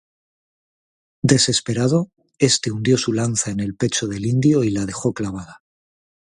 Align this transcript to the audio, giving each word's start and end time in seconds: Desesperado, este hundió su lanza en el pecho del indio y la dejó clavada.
Desesperado, 1.21 2.09
este 2.39 2.71
hundió 2.71 2.97
su 2.97 3.13
lanza 3.13 3.51
en 3.51 3.59
el 3.59 3.75
pecho 3.75 4.07
del 4.07 4.25
indio 4.25 4.63
y 4.63 4.71
la 4.71 4.87
dejó 4.87 5.13
clavada. 5.13 5.61